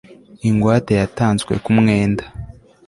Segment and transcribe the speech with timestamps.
[0.47, 2.23] ingwate yatanzwe ku mwenda